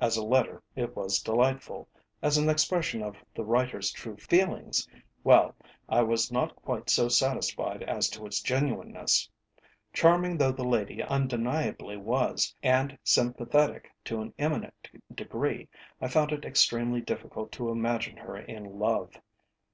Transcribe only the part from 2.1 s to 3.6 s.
as an expression of the